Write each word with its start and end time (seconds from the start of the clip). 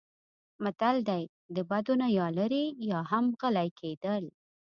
متل 0.63 0.97
دی: 1.09 1.23
د 1.55 1.57
بدو 1.69 1.93
نه 2.01 2.07
یا 2.17 2.27
لرې 2.37 2.65
یا 2.89 2.99
هم 3.11 3.25
غلی 3.41 3.69
کېدل. 3.79 4.23